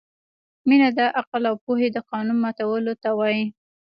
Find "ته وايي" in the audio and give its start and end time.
3.03-3.45